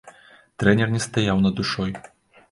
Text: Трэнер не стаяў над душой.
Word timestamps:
Трэнер 0.61 0.87
не 0.95 1.01
стаяў 1.05 1.43
над 1.43 1.53
душой. 1.59 1.91